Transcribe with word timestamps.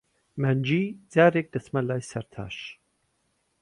مانگی 0.41 0.83
جارێک، 1.13 1.47
دەچمە 1.53 1.81
لای 1.89 2.07
سەرتاش. 2.11 2.57